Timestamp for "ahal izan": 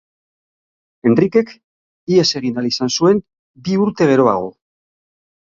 2.59-2.91